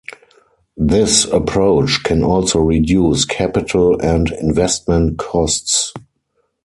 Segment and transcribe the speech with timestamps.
[0.77, 5.93] This approach can also reduce capital and investment costs.